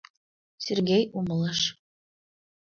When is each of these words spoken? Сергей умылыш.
Сергей 0.65 1.03
умылыш. 1.17 1.59